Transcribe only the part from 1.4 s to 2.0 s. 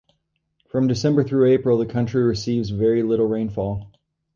April, the